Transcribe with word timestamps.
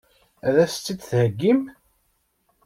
Ad 0.47 0.55
as-tt-id-theggim? 0.63 1.61